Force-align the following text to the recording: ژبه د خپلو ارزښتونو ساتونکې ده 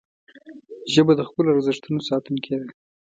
ژبه 0.93 1.13
د 1.17 1.21
خپلو 1.29 1.47
ارزښتونو 1.55 1.99
ساتونکې 2.09 2.55
ده 2.61 2.67